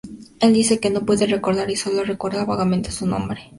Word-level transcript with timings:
Él 0.39 0.51
dice 0.55 0.79
que 0.79 0.89
no 0.89 1.05
puede 1.05 1.27
recordar 1.27 1.69
y 1.69 1.75
sólo 1.75 2.03
recuerda 2.03 2.43
vagamente 2.43 2.89
su 2.91 3.05
nombre. 3.05 3.49